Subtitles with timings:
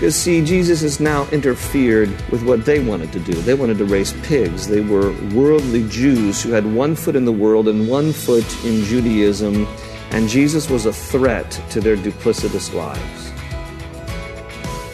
[0.00, 3.34] Because, see, Jesus has now interfered with what they wanted to do.
[3.34, 4.66] They wanted to raise pigs.
[4.66, 8.82] They were worldly Jews who had one foot in the world and one foot in
[8.84, 9.66] Judaism,
[10.12, 13.30] and Jesus was a threat to their duplicitous lives.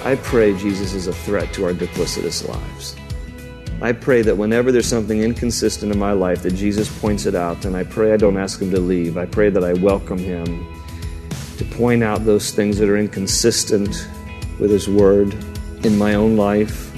[0.05, 2.97] I pray Jesus is a threat to our duplicitous lives.
[3.81, 7.65] I pray that whenever there's something inconsistent in my life, that Jesus points it out,
[7.65, 9.17] and I pray I don't ask him to leave.
[9.17, 10.67] I pray that I welcome him
[11.59, 14.09] to point out those things that are inconsistent
[14.59, 15.35] with His Word
[15.85, 16.93] in my own life.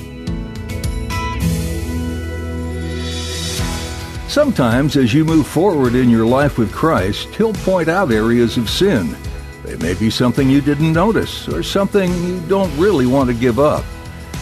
[4.28, 8.70] Sometimes, as you move forward in your life with Christ, He'll point out areas of
[8.70, 9.16] sin.
[9.64, 13.58] They may be something you didn't notice or something you don't really want to give
[13.58, 13.84] up.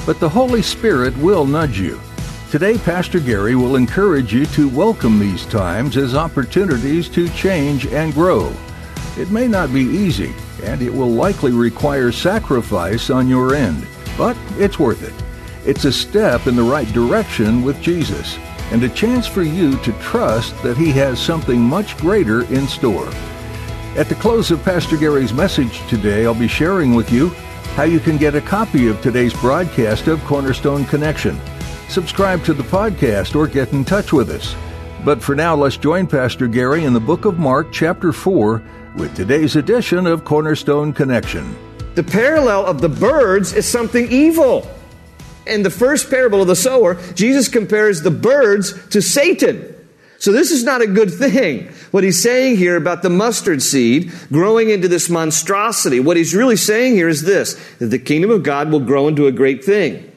[0.05, 2.01] But the Holy Spirit will nudge you.
[2.51, 8.15] Today, Pastor Gary will encourage you to welcome these times as opportunities to change and
[8.15, 8.55] grow.
[9.19, 13.87] It may not be easy, and it will likely require sacrifice on your end,
[14.19, 15.15] but it's worth it.
[15.67, 18.37] It's a step in the right direction with Jesus,
[18.71, 23.09] and a chance for you to trust that He has something much greater in store.
[23.97, 27.31] At the close of Pastor Gary's message today, I'll be sharing with you
[27.75, 31.41] how you can get a copy of today's broadcast of Cornerstone Connection.
[31.89, 34.55] Subscribe to the podcast or get in touch with us.
[35.07, 38.63] But for now, let's join Pastor Gary in the book of Mark, chapter 4,
[38.97, 41.55] with today's edition of Cornerstone Connection.
[41.97, 44.71] The parallel of the birds is something evil.
[45.47, 49.75] In the first parable of the sower, Jesus compares the birds to Satan.
[50.19, 51.69] So this is not a good thing.
[51.91, 56.57] What he's saying here about the mustard seed growing into this monstrosity, what he's really
[56.57, 60.11] saying here is this, that the kingdom of God will grow into a great thing.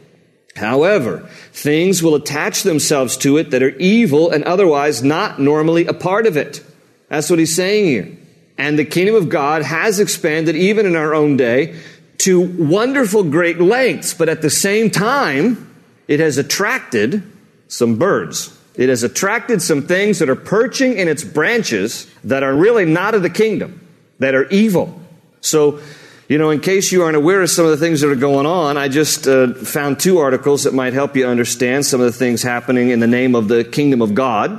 [0.56, 5.94] However, things will attach themselves to it that are evil and otherwise not normally a
[5.94, 6.64] part of it.
[7.10, 8.19] That's what he's saying here.
[8.60, 11.80] And the kingdom of God has expanded even in our own day
[12.20, 15.74] to wonderful great lengths, but at the same time,
[16.10, 17.24] it has attracted
[17.70, 18.56] some birds.
[18.76, 23.16] It has attracted some things that are perching in its branches that are really not
[23.16, 23.80] of the kingdom,
[24.20, 25.02] that are evil.
[25.40, 25.80] So,
[26.28, 28.46] you know, in case you aren't aware of some of the things that are going
[28.46, 32.18] on, I just uh, found two articles that might help you understand some of the
[32.18, 34.52] things happening in the name of the kingdom of God.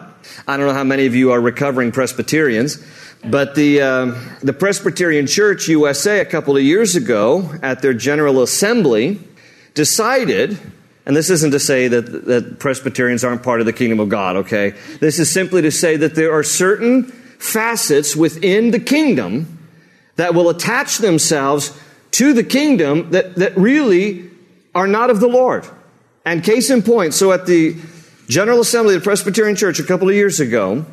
[0.49, 2.83] I don't know how many of you are recovering Presbyterians,
[3.25, 8.43] but the, uh, the Presbyterian Church USA a couple of years ago at their General
[8.43, 9.21] Assembly
[9.75, 10.59] decided,
[11.05, 14.37] and this isn't to say that, that Presbyterians aren't part of the kingdom of God,
[14.37, 14.71] okay?
[15.01, 17.05] This is simply to say that there are certain
[17.39, 19.59] facets within the kingdom
[20.17, 21.79] that will attach themselves
[22.13, 24.31] to the kingdom that, that really
[24.75, 25.67] are not of the Lord.
[26.25, 27.77] And case in point, so at the
[28.29, 30.85] General Assembly of the Presbyterian Church a couple of years ago,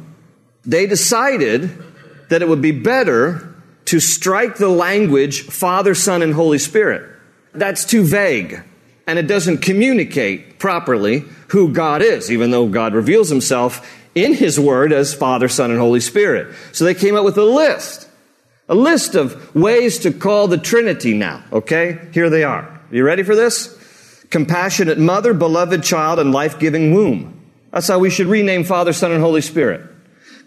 [0.65, 1.69] they decided
[2.29, 3.55] that it would be better
[3.85, 7.09] to strike the language Father, Son, and Holy Spirit.
[7.53, 8.61] That's too vague,
[9.07, 14.59] and it doesn't communicate properly who God is, even though God reveals himself in his
[14.59, 16.53] word as Father, Son, and Holy Spirit.
[16.73, 18.09] So they came up with a list,
[18.67, 22.09] a list of ways to call the Trinity now, okay?
[22.13, 22.81] Here they are.
[22.91, 23.73] You ready for this?
[24.29, 27.33] Compassionate mother, beloved child, and life giving womb.
[27.71, 29.81] That's how we should rename Father, Son, and Holy Spirit.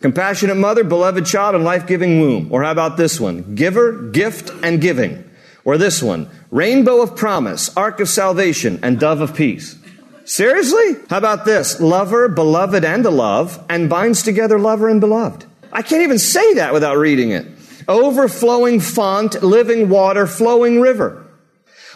[0.01, 2.49] Compassionate mother, beloved child, and life giving womb.
[2.51, 3.55] Or how about this one?
[3.55, 5.29] Giver, gift, and giving.
[5.65, 6.31] Or this one?
[6.51, 9.77] Rainbow of promise, ark of salvation, and dove of peace.
[10.25, 10.97] Seriously?
[11.11, 11.81] How about this?
[11.81, 15.45] Lover, beloved, and a love, and binds together lover and beloved.
[15.73, 17.47] I can't even say that without reading it.
[17.87, 21.27] Overflowing font, living water, flowing river.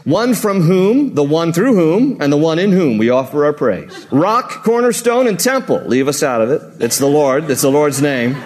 [0.04, 3.54] One from whom, the one through whom, and the one in whom we offer our
[3.54, 4.06] praise.
[4.10, 5.82] Rock, cornerstone, and temple.
[5.86, 6.62] Leave us out of it.
[6.82, 7.50] It's the Lord.
[7.50, 8.36] It's the Lord's name.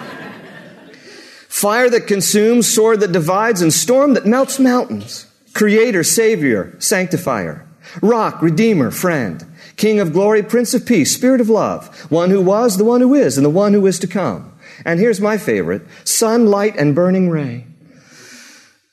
[1.49, 5.27] Fire that consumes, sword that divides, and storm that melts mountains.
[5.53, 7.67] Creator, Savior, Sanctifier.
[8.01, 9.45] Rock, Redeemer, Friend.
[9.75, 13.13] King of glory, Prince of peace, Spirit of love, one who was, the one who
[13.13, 14.53] is, and the one who is to come.
[14.85, 17.65] And here's my favorite sun, light, and burning ray.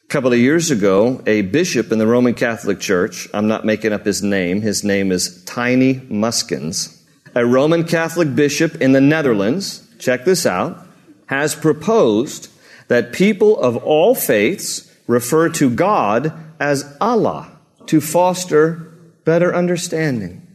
[0.07, 3.93] A couple of years ago, a bishop in the Roman Catholic Church, I'm not making
[3.93, 7.03] up his name, his name is Tiny Muskens,
[7.35, 10.87] a Roman Catholic bishop in the Netherlands, check this out,
[11.27, 12.49] has proposed
[12.87, 17.51] that people of all faiths refer to God as Allah
[17.87, 18.93] to foster
[19.25, 20.46] better understanding.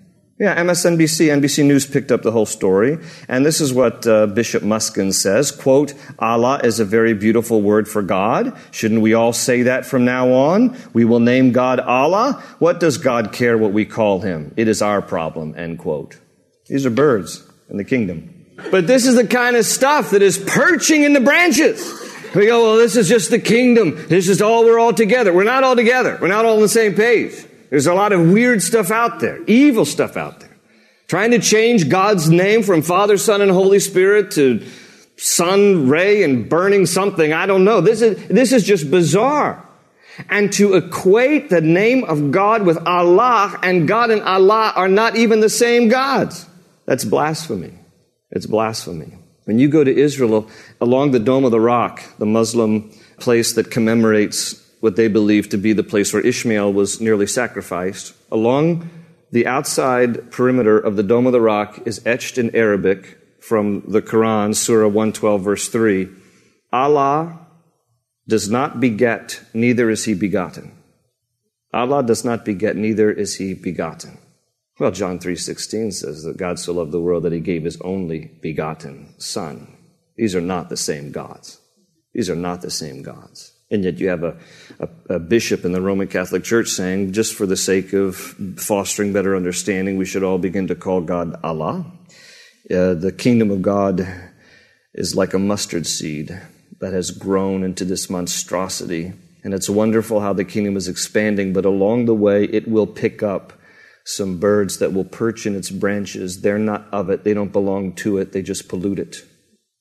[0.41, 2.97] Yeah, MSNBC, NBC News picked up the whole story,
[3.27, 7.87] and this is what uh, Bishop Muskin says, quote, Allah is a very beautiful word
[7.87, 8.57] for God.
[8.71, 10.75] Shouldn't we all say that from now on?
[10.93, 12.43] We will name God Allah.
[12.57, 14.51] What does God care what we call him?
[14.57, 16.17] It is our problem, end quote.
[16.65, 18.47] These are birds in the kingdom.
[18.71, 21.87] But this is the kind of stuff that is perching in the branches.
[22.33, 24.07] We go, well, this is just the kingdom.
[24.07, 25.31] This is all, we're all together.
[25.33, 26.17] We're not all together.
[26.19, 27.45] We're not all on the same page.
[27.71, 30.55] There's a lot of weird stuff out there, evil stuff out there.
[31.07, 34.65] Trying to change God's name from Father, Son, and Holy Spirit to
[35.17, 37.31] sun, ray, and burning something.
[37.31, 37.79] I don't know.
[37.79, 39.65] This is, this is just bizarre.
[40.29, 45.15] And to equate the name of God with Allah and God and Allah are not
[45.15, 46.45] even the same gods.
[46.85, 47.73] That's blasphemy.
[48.31, 49.17] It's blasphemy.
[49.45, 50.49] When you go to Israel,
[50.81, 55.57] along the Dome of the Rock, the Muslim place that commemorates what they believe to
[55.57, 58.13] be the place where Ishmael was nearly sacrificed.
[58.31, 58.89] Along
[59.31, 64.01] the outside perimeter of the Dome of the Rock is etched in Arabic from the
[64.01, 66.09] Quran, Surah 112, verse 3
[66.73, 67.47] Allah
[68.27, 70.71] does not beget, neither is he begotten.
[71.73, 74.17] Allah does not beget, neither is he begotten.
[74.79, 78.31] Well, John 3:16 says that God so loved the world that he gave his only
[78.41, 79.67] begotten son.
[80.15, 81.59] These are not the same gods.
[82.13, 83.53] These are not the same gods.
[83.71, 84.37] And yet you have a,
[84.79, 88.17] a, a, bishop in the Roman Catholic Church saying, just for the sake of
[88.57, 91.85] fostering better understanding, we should all begin to call God Allah.
[92.69, 94.05] Uh, the kingdom of God
[94.93, 96.37] is like a mustard seed
[96.81, 99.13] that has grown into this monstrosity.
[99.43, 103.23] And it's wonderful how the kingdom is expanding, but along the way, it will pick
[103.23, 103.53] up
[104.03, 106.41] some birds that will perch in its branches.
[106.41, 109.23] They're not of it, they don't belong to it, they just pollute it.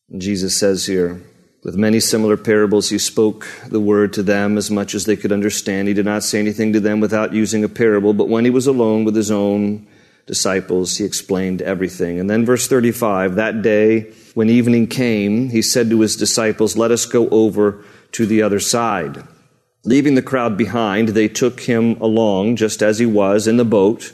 [0.09, 1.23] And Jesus says here,
[1.63, 5.33] with many similar parables, he spoke the word to them as much as they could
[5.33, 5.89] understand.
[5.89, 8.67] He did not say anything to them without using a parable, but when he was
[8.67, 9.87] alone with his own
[10.27, 12.19] disciples, he explained everything.
[12.19, 16.93] And then, verse 35 that day, when evening came, he said to his disciples, Let
[16.93, 19.23] us go over to the other side.
[19.85, 24.13] Leaving the crowd behind, they took him along just as he was in the boat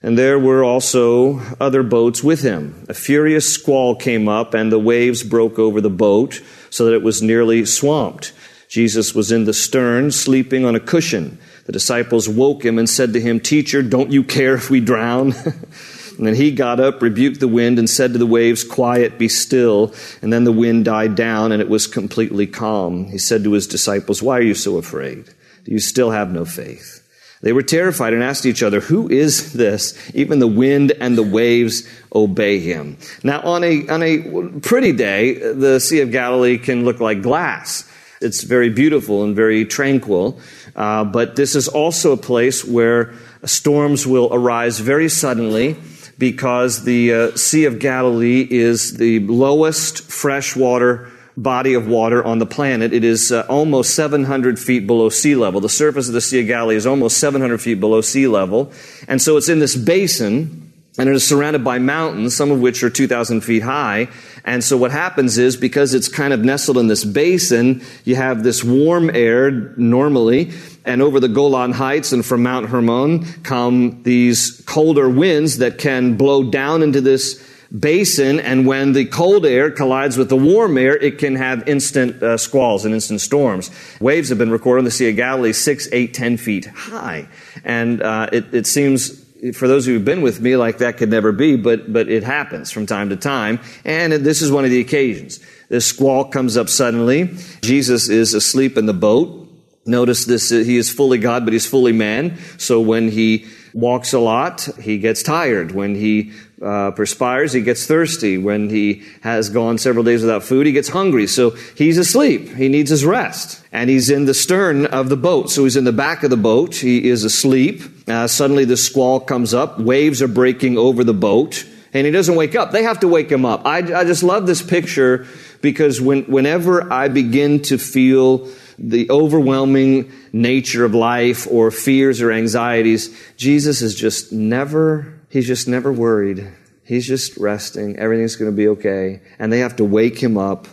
[0.00, 2.86] and there were also other boats with him.
[2.88, 7.02] A furious squall came up, and the waves broke over the boat so that it
[7.02, 8.32] was nearly swamped.
[8.68, 11.38] Jesus was in the stern, sleeping on a cushion.
[11.64, 15.32] The disciples woke him and said to him, Teacher, don't you care if we drown?
[16.18, 19.28] and then he got up, rebuked the wind, and said to the waves, Quiet, be
[19.28, 19.94] still.
[20.20, 23.06] And then the wind died down, and it was completely calm.
[23.06, 25.24] He said to his disciples, Why are you so afraid?
[25.64, 26.97] Do you still have no faith?
[27.40, 29.96] They were terrified and asked each other, Who is this?
[30.14, 32.96] Even the wind and the waves obey him.
[33.22, 37.88] Now, on a, on a pretty day, the Sea of Galilee can look like glass.
[38.20, 40.40] It's very beautiful and very tranquil.
[40.74, 43.14] Uh, but this is also a place where
[43.44, 45.76] storms will arise very suddenly
[46.18, 51.10] because the uh, Sea of Galilee is the lowest freshwater
[51.42, 52.92] body of water on the planet.
[52.92, 55.60] It is uh, almost 700 feet below sea level.
[55.60, 58.72] The surface of the Sea of Galilee is almost 700 feet below sea level.
[59.06, 62.82] And so it's in this basin, and it is surrounded by mountains, some of which
[62.82, 64.08] are 2,000 feet high.
[64.44, 68.42] And so what happens is, because it's kind of nestled in this basin, you have
[68.42, 70.50] this warm air normally,
[70.84, 76.16] and over the Golan Heights and from Mount Hermon come these colder winds that can
[76.16, 77.44] blow down into this
[77.76, 82.22] basin, and when the cold air collides with the warm air, it can have instant
[82.22, 83.70] uh, squalls and instant storms.
[84.00, 87.28] Waves have been recorded on the Sea of Galilee six, eight, ten feet high.
[87.64, 91.30] And uh, it, it seems for those who've been with me, like that could never
[91.30, 93.60] be, but, but it happens from time to time.
[93.84, 95.38] And this is one of the occasions.
[95.68, 97.36] This squall comes up suddenly.
[97.60, 99.46] Jesus is asleep in the boat.
[99.86, 102.38] Notice this, he is fully God, but he's fully man.
[102.58, 103.46] So when he
[103.78, 105.70] walks a lot, he gets tired.
[105.70, 108.36] When he uh, perspires, he gets thirsty.
[108.36, 111.28] When he has gone several days without food, he gets hungry.
[111.28, 112.48] So he's asleep.
[112.48, 113.62] He needs his rest.
[113.70, 115.50] And he's in the stern of the boat.
[115.50, 116.74] So he's in the back of the boat.
[116.74, 117.82] He is asleep.
[118.08, 119.78] Uh, suddenly the squall comes up.
[119.78, 121.64] Waves are breaking over the boat.
[121.94, 122.72] And he doesn't wake up.
[122.72, 123.64] They have to wake him up.
[123.64, 125.26] I, I just love this picture
[125.60, 132.30] because when, whenever I begin to feel the overwhelming nature of life or fears or
[132.30, 136.50] anxieties, Jesus is just never He's just never worried.
[136.84, 137.98] He's just resting.
[137.98, 139.20] Everything's going to be okay.
[139.38, 140.66] And they have to wake him up.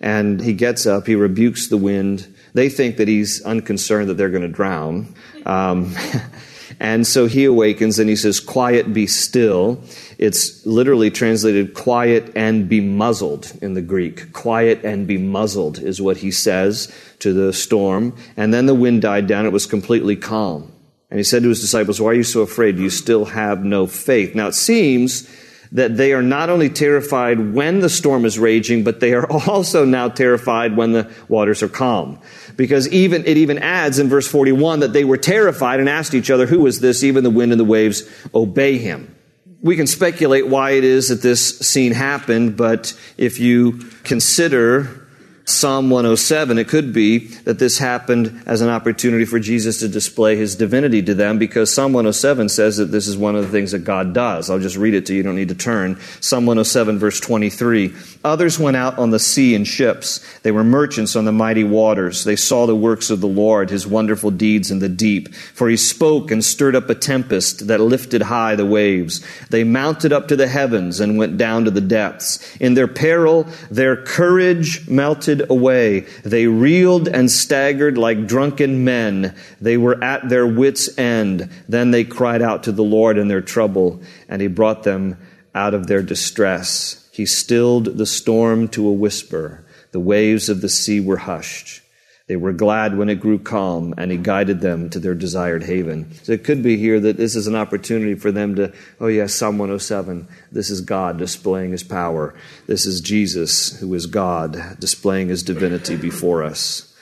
[0.00, 1.06] And he gets up.
[1.06, 2.26] He rebukes the wind.
[2.52, 5.14] They think that he's unconcerned that they're going to drown.
[5.46, 5.94] Um,
[6.80, 9.82] and so he awakens and he says, Quiet, be still.
[10.18, 14.32] It's literally translated quiet and be muzzled in the Greek.
[14.32, 18.16] Quiet and be muzzled is what he says to the storm.
[18.36, 19.46] And then the wind died down.
[19.46, 20.72] It was completely calm.
[21.10, 22.78] And he said to his disciples, Why are you so afraid?
[22.78, 24.34] You still have no faith.
[24.34, 25.28] Now it seems
[25.72, 29.84] that they are not only terrified when the storm is raging, but they are also
[29.84, 32.18] now terrified when the waters are calm.
[32.56, 36.30] Because even, it even adds in verse 41 that they were terrified and asked each
[36.30, 37.02] other, who is this?
[37.02, 39.14] Even the wind and the waves obey him.
[39.62, 45.03] We can speculate why it is that this scene happened, but if you consider
[45.46, 50.36] Psalm 107, it could be that this happened as an opportunity for Jesus to display
[50.36, 53.72] his divinity to them because Psalm 107 says that this is one of the things
[53.72, 54.48] that God does.
[54.48, 56.00] I'll just read it to you, you don't need to turn.
[56.20, 57.94] Psalm 107, verse 23.
[58.24, 60.24] Others went out on the sea in ships.
[60.40, 62.24] They were merchants on the mighty waters.
[62.24, 65.34] They saw the works of the Lord, his wonderful deeds in the deep.
[65.34, 69.22] For he spoke and stirred up a tempest that lifted high the waves.
[69.50, 72.56] They mounted up to the heavens and went down to the depths.
[72.56, 76.00] In their peril, their courage melted away.
[76.24, 79.34] They reeled and staggered like drunken men.
[79.60, 81.50] They were at their wits' end.
[81.68, 85.16] Then they cried out to the Lord in their trouble, and He brought them
[85.54, 87.08] out of their distress.
[87.12, 89.64] He stilled the storm to a whisper.
[89.92, 91.83] The waves of the sea were hushed.
[92.26, 96.10] They were glad when it grew calm, and he guided them to their desired haven.
[96.22, 99.34] So it could be here that this is an opportunity for them to, oh yes,
[99.34, 100.26] Psalm 107.
[100.50, 102.34] This is God displaying his power.
[102.66, 106.93] This is Jesus, who is God, displaying his divinity before us.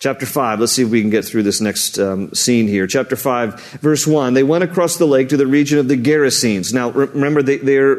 [0.00, 2.86] Chapter 5, let's see if we can get through this next um, scene here.
[2.86, 4.32] Chapter 5, verse 1.
[4.32, 6.72] They went across the lake to the region of the Gerasenes.
[6.72, 7.96] Now, remember, they, they're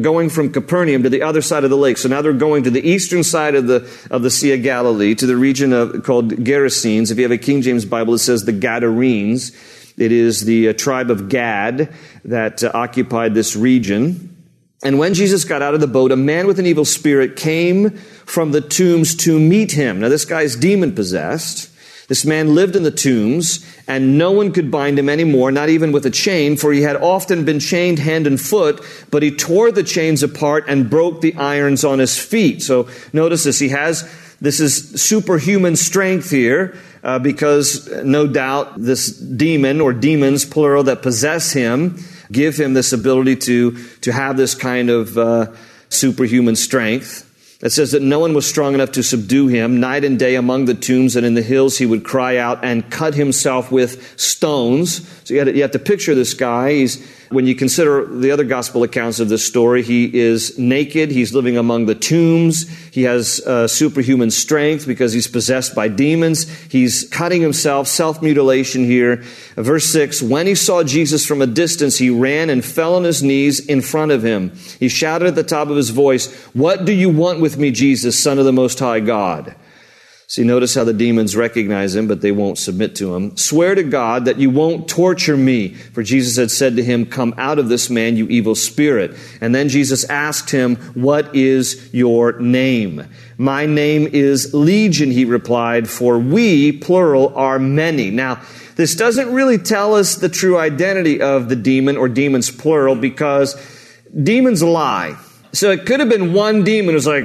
[0.00, 1.98] going from Capernaum to the other side of the lake.
[1.98, 5.14] So now they're going to the eastern side of the, of the Sea of Galilee,
[5.16, 7.10] to the region of, called Gerasenes.
[7.10, 9.52] If you have a King James Bible, it says the Gadarenes.
[9.98, 11.92] It is the uh, tribe of Gad
[12.24, 14.34] that uh, occupied this region.
[14.82, 18.00] And when Jesus got out of the boat, a man with an evil spirit came
[18.26, 20.00] from the tombs to meet him.
[20.00, 21.70] Now, this guy's demon possessed.
[22.06, 25.90] This man lived in the tombs, and no one could bind him anymore, not even
[25.90, 29.72] with a chain, for he had often been chained hand and foot, but he tore
[29.72, 32.62] the chains apart and broke the irons on his feet.
[32.62, 33.58] So notice this.
[33.58, 34.06] He has,
[34.38, 41.00] this is superhuman strength here, uh, because no doubt this demon or demons, plural, that
[41.00, 41.98] possess him,
[42.30, 45.52] give him this ability to, to have this kind of uh,
[45.88, 47.23] superhuman strength.
[47.64, 49.80] It says that no one was strong enough to subdue him.
[49.80, 52.90] Night and day among the tombs and in the hills, he would cry out and
[52.90, 55.08] cut himself with stones.
[55.26, 56.74] So you have to, you have to picture this guy.
[56.74, 61.10] He's when you consider the other gospel accounts of this story, he is naked.
[61.10, 62.66] He's living among the tombs.
[62.94, 66.48] He has uh, superhuman strength because he's possessed by demons.
[66.70, 69.16] He's cutting himself, self mutilation here.
[69.56, 73.20] Verse 6 When he saw Jesus from a distance, he ran and fell on his
[73.20, 74.52] knees in front of him.
[74.78, 78.16] He shouted at the top of his voice, What do you want with me, Jesus,
[78.16, 79.56] Son of the Most High God?
[80.26, 83.36] See, notice how the demons recognize him, but they won't submit to him.
[83.36, 85.74] Swear to God that you won't torture me.
[85.74, 89.14] For Jesus had said to him, Come out of this man, you evil spirit.
[89.42, 93.06] And then Jesus asked him, What is your name?
[93.36, 98.10] My name is Legion, he replied, for we, plural, are many.
[98.10, 98.40] Now,
[98.76, 103.54] this doesn't really tell us the true identity of the demon or demons, plural, because
[104.10, 105.16] demons lie.
[105.54, 107.24] So it could have been one demon who's like,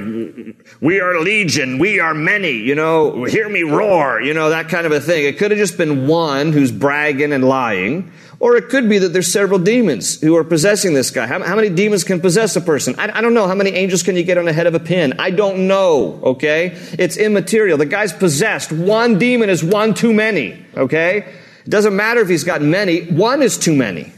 [0.80, 4.86] we are legion, we are many, you know, hear me roar, you know, that kind
[4.86, 5.24] of a thing.
[5.24, 8.12] It could have just been one who's bragging and lying.
[8.38, 11.26] Or it could be that there's several demons who are possessing this guy.
[11.26, 12.94] How, how many demons can possess a person?
[12.98, 13.48] I, I, don't know.
[13.48, 15.14] How many angels can you get on the head of a pin?
[15.18, 16.70] I don't know, okay?
[16.98, 17.76] It's immaterial.
[17.76, 18.72] The guy's possessed.
[18.72, 21.18] One demon is one too many, okay?
[21.66, 23.06] It doesn't matter if he's got many.
[23.06, 24.12] One is too many.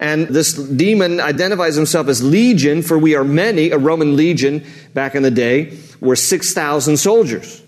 [0.00, 3.70] And this demon identifies himself as legion, for we are many.
[3.70, 4.64] A Roman legion
[4.94, 7.62] back in the day were 6,000 soldiers.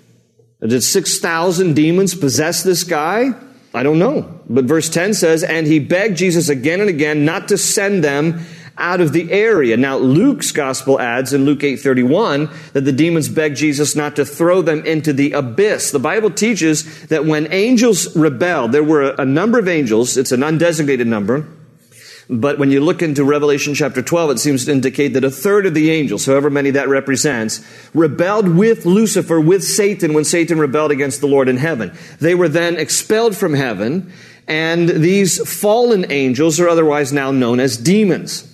[0.66, 3.34] Did 6,000 demons possess this guy?
[3.74, 4.40] I don't know.
[4.48, 8.40] But verse 10 says, and he begged Jesus again and again not to send them
[8.78, 9.76] out of the area.
[9.76, 14.62] Now Luke's gospel adds in Luke 8:31 that the demons begged Jesus not to throw
[14.62, 15.90] them into the abyss.
[15.90, 20.40] The Bible teaches that when angels rebelled, there were a number of angels, it's an
[20.40, 21.46] undesignated number,
[22.28, 25.66] but when you look into Revelation chapter 12, it seems to indicate that a third
[25.66, 27.64] of the angels, however many that represents,
[27.94, 31.92] rebelled with Lucifer, with Satan, when Satan rebelled against the Lord in heaven.
[32.20, 34.12] They were then expelled from heaven,
[34.48, 38.48] And these fallen angels are otherwise now known as demons.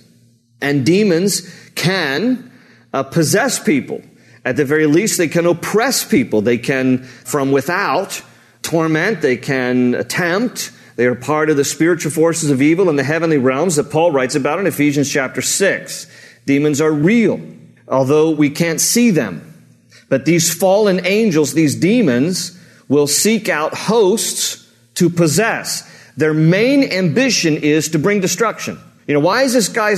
[0.61, 1.41] And demons
[1.75, 2.51] can
[2.93, 4.01] uh, possess people.
[4.45, 6.41] At the very least, they can oppress people.
[6.41, 8.21] They can, from without,
[8.61, 9.21] torment.
[9.21, 10.71] They can tempt.
[10.99, 14.11] They are part of the spiritual forces of evil in the heavenly realms that Paul
[14.11, 16.07] writes about in Ephesians chapter 6.
[16.45, 17.39] Demons are real,
[17.87, 19.63] although we can't see them.
[20.09, 25.89] But these fallen angels, these demons, will seek out hosts to possess.
[26.17, 28.77] Their main ambition is to bring destruction.
[29.07, 29.95] You know, why is this guy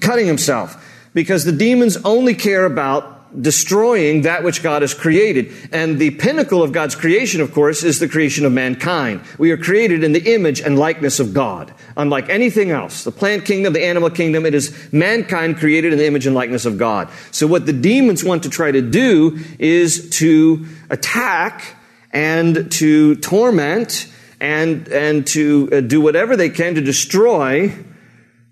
[0.00, 0.82] cutting himself?
[1.12, 5.52] Because the demons only care about destroying that which God has created.
[5.72, 9.22] And the pinnacle of God's creation, of course, is the creation of mankind.
[9.38, 11.72] We are created in the image and likeness of God.
[11.96, 16.06] Unlike anything else, the plant kingdom, the animal kingdom, it is mankind created in the
[16.06, 17.08] image and likeness of God.
[17.30, 21.76] So what the demons want to try to do is to attack
[22.12, 27.74] and to torment and, and to uh, do whatever they can to destroy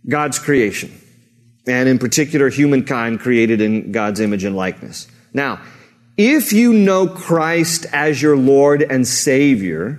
[0.09, 0.93] God's creation.
[1.67, 5.09] And in particular, humankind created in God's image and likeness.
[5.33, 5.61] Now,
[6.17, 9.99] if you know Christ as your Lord and Savior,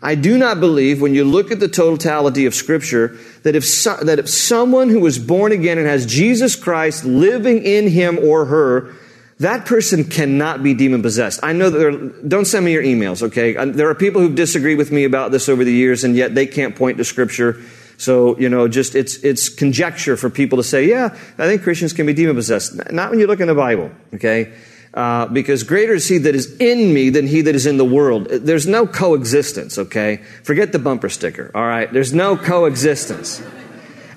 [0.00, 3.96] I do not believe when you look at the totality of Scripture that if, so,
[3.96, 8.46] that if someone who was born again and has Jesus Christ living in him or
[8.46, 8.94] her
[9.42, 11.40] that person cannot be demon possessed.
[11.42, 13.56] I know that there, don't send me your emails, okay?
[13.56, 16.34] Uh, there are people who've disagreed with me about this over the years, and yet
[16.34, 17.60] they can't point to scripture.
[18.02, 21.92] So, you know, just, it's, it's conjecture for people to say, yeah, I think Christians
[21.92, 22.74] can be demon possessed.
[22.90, 24.52] Not when you look in the Bible, okay?
[24.92, 27.84] Uh, because greater is he that is in me than he that is in the
[27.84, 28.26] world.
[28.28, 30.16] There's no coexistence, okay?
[30.42, 31.92] Forget the bumper sticker, all right?
[31.92, 33.40] There's no coexistence.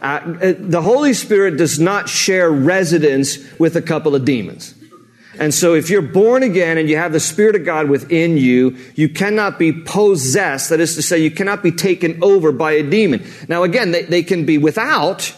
[0.02, 4.74] Uh, uh the Holy Spirit does not share residence with a couple of demons.
[5.40, 8.78] And so if you're born again and you have the Spirit of God within you,
[8.96, 10.70] you cannot be possessed.
[10.70, 13.26] That is to say, you cannot be taken over by a demon.
[13.48, 15.34] Now again, they, they can be without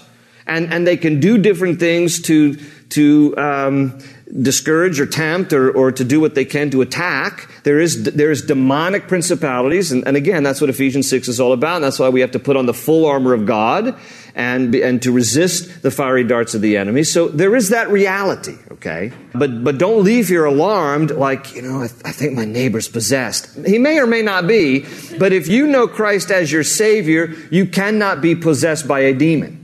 [0.46, 2.56] and, and they can do different things to,
[2.90, 4.00] to, um,
[4.42, 7.50] discourage or tempt or, or to do what they can to attack.
[7.64, 9.92] There is, there is demonic principalities.
[9.92, 11.78] And, and again, that's what Ephesians 6 is all about.
[11.78, 13.98] And that's why we have to put on the full armor of God
[14.38, 17.04] and, and to resist the fiery darts of the enemy.
[17.04, 19.12] So there is that reality, okay?
[19.34, 22.88] But, but don't leave here alarmed like, you know, I, th- I think my neighbor's
[22.88, 23.50] possessed.
[23.66, 24.86] He may or may not be,
[25.18, 29.56] but if you know Christ as your Savior, you cannot be possessed by a demon.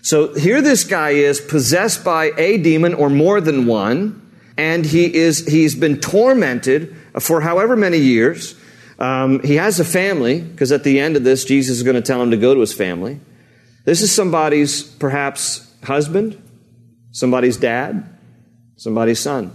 [0.00, 5.12] So here this guy is possessed by a demon or more than one, and he
[5.12, 8.54] is, he's been tormented for however many years.
[9.00, 12.02] Um, he has a family, because at the end of this, Jesus is going to
[12.02, 13.18] tell him to go to his family.
[13.84, 16.40] This is somebody's perhaps husband,
[17.10, 18.08] somebody's dad,
[18.76, 19.52] somebody's son.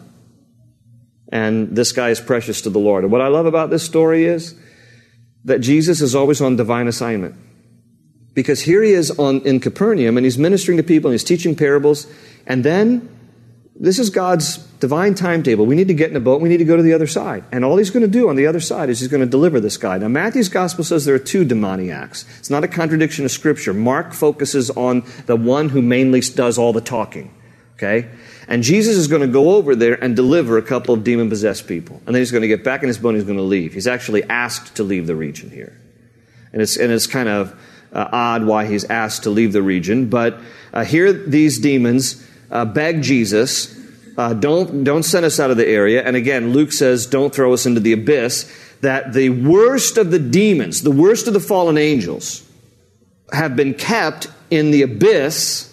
[1.31, 3.03] And this guy is precious to the Lord.
[3.03, 4.55] And what I love about this story is
[5.45, 7.35] that Jesus is always on divine assignment.
[8.33, 11.55] Because here he is on, in Capernaum and he's ministering to people and he's teaching
[11.55, 12.07] parables.
[12.47, 13.18] And then
[13.81, 15.65] this is God's divine timetable.
[15.65, 16.41] We need to get in a boat.
[16.41, 17.45] We need to go to the other side.
[17.49, 19.61] And all he's going to do on the other side is he's going to deliver
[19.61, 19.97] this guy.
[19.97, 22.25] Now, Matthew's gospel says there are two demoniacs.
[22.39, 23.73] It's not a contradiction of scripture.
[23.73, 27.33] Mark focuses on the one who mainly does all the talking.
[27.75, 28.09] Okay?
[28.49, 31.65] And Jesus is going to go over there and deliver a couple of demon possessed
[31.65, 32.01] people.
[32.05, 33.73] And then he's going to get back in his boat and he's going to leave.
[33.73, 35.79] He's actually asked to leave the region here.
[36.51, 37.57] And it's, and it's kind of
[37.93, 40.09] uh, odd why he's asked to leave the region.
[40.09, 40.37] But
[40.73, 43.77] uh, here these demons uh, beg Jesus,
[44.17, 46.03] uh, don't, don't send us out of the area.
[46.03, 48.51] And again, Luke says, don't throw us into the abyss.
[48.81, 52.45] That the worst of the demons, the worst of the fallen angels,
[53.31, 55.69] have been kept in the abyss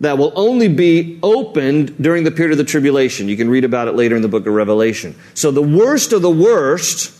[0.00, 3.28] that will only be opened during the period of the tribulation.
[3.28, 5.14] You can read about it later in the book of Revelation.
[5.34, 7.16] So the worst of the worst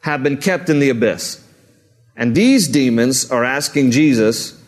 [0.00, 1.44] have been kept in the abyss.
[2.16, 4.60] And these demons are asking Jesus,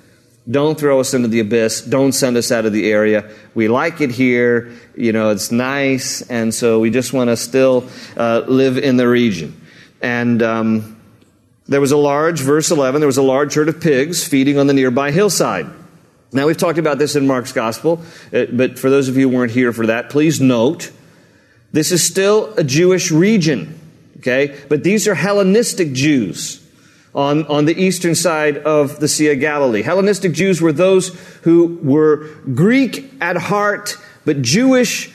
[0.51, 1.83] don't throw us into the abyss.
[1.83, 3.31] Don't send us out of the area.
[3.55, 4.73] We like it here.
[4.97, 6.23] You know, it's nice.
[6.23, 9.61] And so we just want to still uh, live in the region.
[10.01, 11.01] And um,
[11.67, 14.67] there was a large, verse 11, there was a large herd of pigs feeding on
[14.67, 15.67] the nearby hillside.
[16.33, 19.37] Now, we've talked about this in Mark's gospel, uh, but for those of you who
[19.37, 20.93] weren't here for that, please note
[21.73, 23.79] this is still a Jewish region,
[24.19, 24.59] okay?
[24.69, 26.67] But these are Hellenistic Jews
[27.19, 29.83] on, on the eastern side of the Sea of Galilee.
[29.83, 31.09] Hellenistic Jews were those
[31.43, 35.13] who were Greek at heart, but Jewish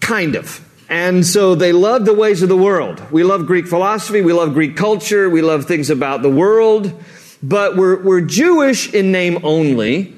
[0.00, 0.64] kind of.
[0.88, 3.00] And so they loved the ways of the world.
[3.12, 6.92] We love Greek philosophy, we love Greek culture, we love things about the world,
[7.40, 10.16] but we're, we're Jewish in name only,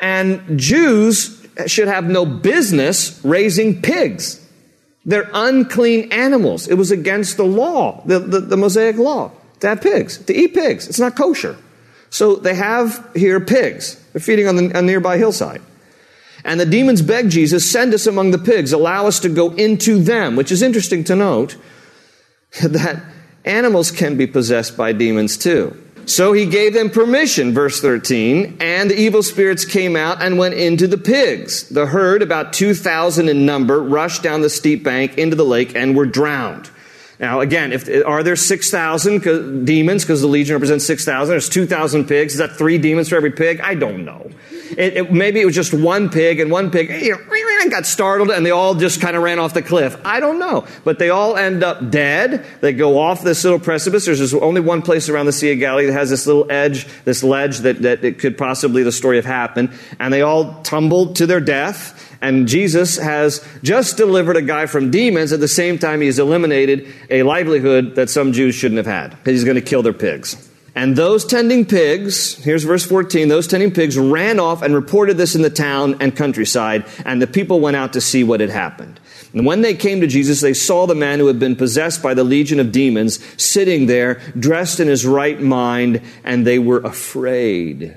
[0.00, 4.40] and Jews should have no business raising pigs.
[5.04, 6.68] They're unclean animals.
[6.68, 9.30] It was against the law, the, the, the Mosaic law.
[9.60, 10.88] To have pigs, to eat pigs.
[10.88, 11.56] It's not kosher.
[12.10, 13.96] So they have here pigs.
[14.12, 15.62] They're feeding on the, a nearby hillside.
[16.44, 20.02] And the demons beg Jesus, send us among the pigs, allow us to go into
[20.02, 21.56] them, which is interesting to note
[22.62, 23.02] that
[23.44, 25.80] animals can be possessed by demons too.
[26.06, 30.54] So he gave them permission, verse 13, and the evil spirits came out and went
[30.54, 31.68] into the pigs.
[31.70, 35.96] The herd, about 2,000 in number, rushed down the steep bank into the lake and
[35.96, 36.70] were drowned.
[37.18, 41.32] Now, again, if, are there 6,000 demons because the legion represents 6,000?
[41.32, 42.32] There's 2,000 pigs.
[42.34, 43.60] Is that three demons for every pig?
[43.60, 44.30] I don't know.
[44.76, 47.18] It, it, maybe it was just one pig and one pig you know,
[47.74, 49.96] got startled and they all just kind of ran off the cliff.
[50.04, 50.66] I don't know.
[50.84, 52.44] But they all end up dead.
[52.60, 54.06] They go off this little precipice.
[54.06, 57.22] There's only one place around the Sea of Galilee that has this little edge, this
[57.22, 59.72] ledge that, that it could possibly the story have happened.
[59.98, 62.13] And they all tumbled to their death.
[62.24, 65.30] And Jesus has just delivered a guy from demons.
[65.30, 69.18] At the same time, he's eliminated a livelihood that some Jews shouldn't have had.
[69.26, 70.50] He's going to kill their pigs.
[70.74, 75.34] And those tending pigs, here's verse 14, those tending pigs ran off and reported this
[75.34, 78.98] in the town and countryside, and the people went out to see what had happened.
[79.34, 82.14] And when they came to Jesus, they saw the man who had been possessed by
[82.14, 87.94] the legion of demons sitting there, dressed in his right mind, and they were afraid.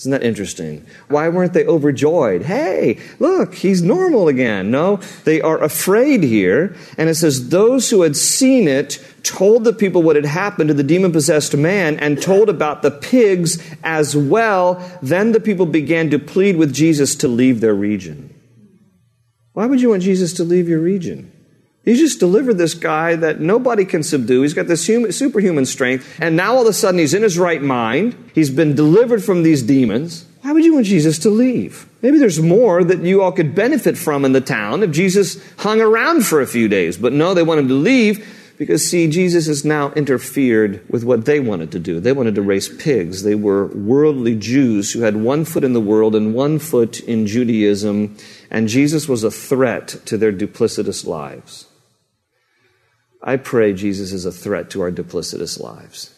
[0.00, 0.86] Isn't that interesting?
[1.08, 2.40] Why weren't they overjoyed?
[2.40, 4.70] Hey, look, he's normal again.
[4.70, 6.74] No, they are afraid here.
[6.96, 10.74] And it says, those who had seen it told the people what had happened to
[10.74, 14.82] the demon possessed man and told about the pigs as well.
[15.02, 18.34] Then the people began to plead with Jesus to leave their region.
[19.52, 21.30] Why would you want Jesus to leave your region?
[21.90, 24.42] He's just delivered this guy that nobody can subdue.
[24.42, 26.20] He's got this human, superhuman strength.
[26.20, 28.30] And now all of a sudden he's in his right mind.
[28.32, 30.24] He's been delivered from these demons.
[30.42, 31.88] Why would you want Jesus to leave?
[32.00, 35.80] Maybe there's more that you all could benefit from in the town if Jesus hung
[35.80, 36.96] around for a few days.
[36.96, 41.24] But no, they want him to leave because, see, Jesus has now interfered with what
[41.24, 41.98] they wanted to do.
[41.98, 43.24] They wanted to raise pigs.
[43.24, 47.26] They were worldly Jews who had one foot in the world and one foot in
[47.26, 48.16] Judaism.
[48.48, 51.66] And Jesus was a threat to their duplicitous lives.
[53.22, 56.14] I pray Jesus is a threat to our duplicitous lives.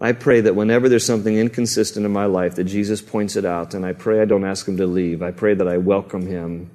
[0.00, 3.74] I pray that whenever there's something inconsistent in my life, that Jesus points it out,
[3.74, 5.22] and I pray I don't ask him to leave.
[5.22, 6.70] I pray that I welcome him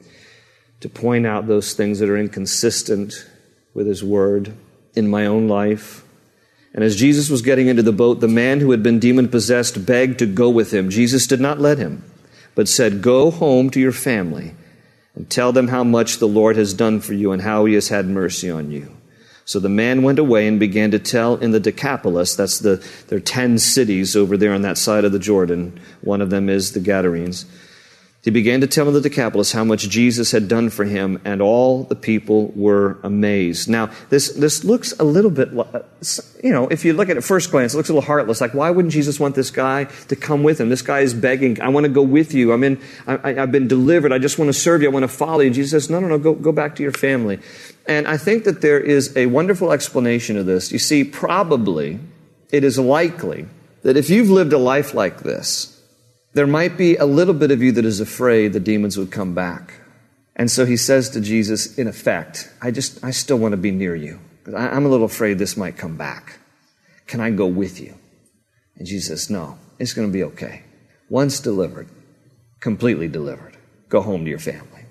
[0.82, 3.26] to point out those things that are inconsistent
[3.74, 4.54] with his word
[4.96, 6.04] in my own life.
[6.74, 9.86] And as Jesus was getting into the boat, the man who had been demon possessed
[9.86, 10.90] begged to go with him.
[10.90, 12.04] Jesus did not let him,
[12.56, 14.56] but said, Go home to your family
[15.16, 17.88] and tell them how much the Lord has done for you and how he has
[17.88, 18.93] had mercy on you.
[19.46, 23.18] So the man went away and began to tell in the Decapolis, that's the, there
[23.18, 25.80] are 10 cities over there on that side of the Jordan.
[26.02, 27.46] One of them is the Gadarenes.
[28.24, 31.42] He began to tell in the Decapolis how much Jesus had done for him, and
[31.42, 33.68] all the people were amazed.
[33.68, 35.50] Now, this, this looks a little bit,
[36.42, 38.40] you know, if you look at it at first glance, it looks a little heartless.
[38.40, 40.70] Like, why wouldn't Jesus want this guy to come with him?
[40.70, 42.54] This guy is begging, I want to go with you.
[42.54, 44.14] I'm in, I, have been delivered.
[44.14, 44.88] I just want to serve you.
[44.88, 45.50] I want to follow you.
[45.50, 47.42] Jesus says, no, no, no, go, go back to your family.
[47.86, 50.72] And I think that there is a wonderful explanation of this.
[50.72, 52.00] You see, probably
[52.52, 53.48] it is likely
[53.84, 55.82] that if you've lived a life like this,
[56.34, 59.34] there might be a little bit of you that is afraid the demons would come
[59.34, 59.74] back.
[60.36, 63.72] And so he says to Jesus, in effect, I just, I still want to be
[63.72, 64.20] near you.
[64.56, 66.40] I'm a little afraid this might come back.
[67.08, 67.96] Can I go with you?
[68.76, 70.64] And Jesus says, No, it's going to be okay.
[71.10, 71.88] Once delivered,
[72.60, 73.58] completely delivered,
[73.90, 74.86] go home to your family.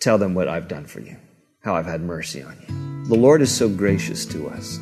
[0.00, 1.16] Tell them what I've done for you,
[1.66, 3.08] how I've had mercy on you.
[3.08, 4.78] The Lord is so gracious to us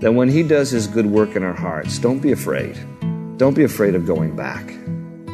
[0.00, 2.78] that when He does His good work in our hearts, don't be afraid.
[3.38, 4.66] Don't be afraid of going back.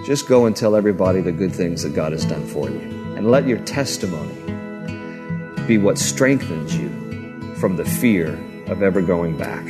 [0.07, 2.79] Just go and tell everybody the good things that God has done for you.
[3.17, 4.35] And let your testimony
[5.67, 6.89] be what strengthens you
[7.57, 8.29] from the fear
[8.69, 9.67] of ever going back.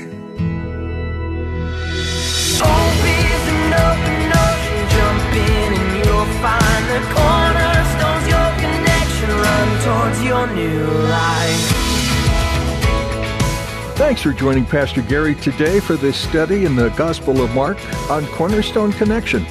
[13.96, 17.78] Thanks for joining Pastor Gary today for this study in the Gospel of Mark
[18.10, 19.44] on Cornerstone Connection.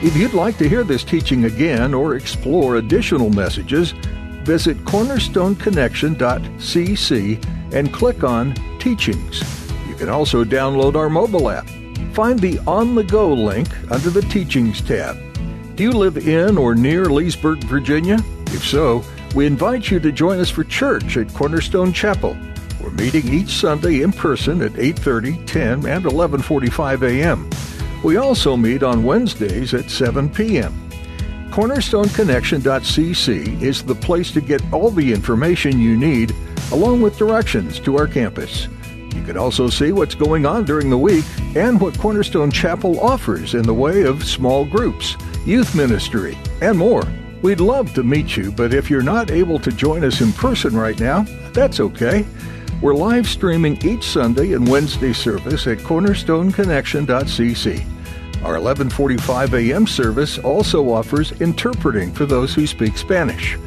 [0.00, 3.92] If you'd like to hear this teaching again or explore additional messages,
[4.42, 9.42] visit cornerstoneconnection.cc and click on Teachings.
[9.88, 11.68] You can also download our mobile app.
[12.12, 15.16] Find the On the Go link under the Teachings tab.
[15.76, 18.18] Do you live in or near Leesburg, Virginia?
[18.46, 22.36] If so, we invite you to join us for church at Cornerstone Chapel.
[22.82, 27.48] We're meeting each Sunday in person at 8:30, 10, and 11:45 a.m.
[28.02, 30.74] We also meet on Wednesdays at 7 p.m.
[31.50, 36.34] CornerstoneConnection.cc is the place to get all the information you need,
[36.72, 38.68] along with directions to our campus.
[39.14, 43.54] You can also see what's going on during the week and what Cornerstone Chapel offers
[43.54, 47.04] in the way of small groups, youth ministry, and more.
[47.42, 50.76] We'd love to meet you, but if you're not able to join us in person
[50.76, 52.24] right now, that's okay.
[52.80, 57.84] We're live streaming each Sunday and Wednesday service at cornerstoneconnection.cc.
[58.44, 59.88] Our 11:45 a.m.
[59.88, 63.58] service also offers interpreting for those who speak Spanish.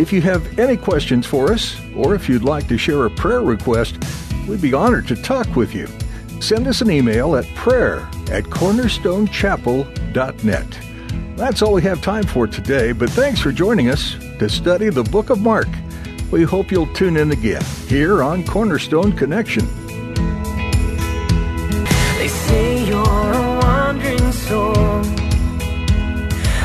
[0.00, 3.42] If you have any questions for us or if you'd like to share a prayer
[3.42, 3.98] request,
[4.48, 5.86] we'd be honored to talk with you.
[6.40, 10.91] Send us an email at prayer at cornerstonechapel.net.
[11.42, 15.02] That's all we have time for today, but thanks for joining us to study the
[15.02, 15.66] book of Mark.
[16.30, 19.66] We hope you'll tune in again here on Cornerstone Connection.
[22.16, 24.72] They say you're a wandering soul,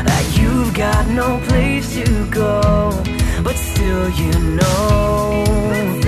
[0.06, 2.92] that you've got no place to go,
[3.44, 6.07] but still you know.